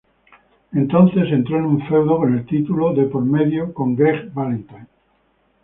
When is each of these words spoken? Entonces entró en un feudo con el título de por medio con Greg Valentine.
Entonces 0.73 1.25
entró 1.31 1.59
en 1.59 1.65
un 1.65 1.85
feudo 1.87 2.17
con 2.17 2.35
el 2.35 2.47
título 2.47 2.91
de 2.95 3.03
por 3.05 3.23
medio 3.23 3.71
con 3.71 3.95
Greg 3.95 4.31
Valentine. 4.33 4.87